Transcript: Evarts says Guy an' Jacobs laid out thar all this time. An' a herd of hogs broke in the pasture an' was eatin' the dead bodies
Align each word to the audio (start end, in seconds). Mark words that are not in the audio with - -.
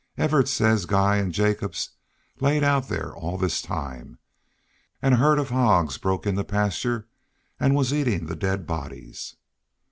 Evarts 0.17 0.47
says 0.49 0.87
Guy 0.87 1.17
an' 1.17 1.31
Jacobs 1.31 1.91
laid 2.39 2.63
out 2.63 2.87
thar 2.87 3.15
all 3.15 3.37
this 3.37 3.61
time. 3.61 4.17
An' 4.99 5.13
a 5.13 5.17
herd 5.17 5.37
of 5.37 5.49
hogs 5.51 5.99
broke 5.99 6.25
in 6.25 6.33
the 6.33 6.43
pasture 6.43 7.07
an' 7.59 7.75
was 7.75 7.93
eatin' 7.93 8.25
the 8.25 8.35
dead 8.35 8.65
bodies 8.65 9.35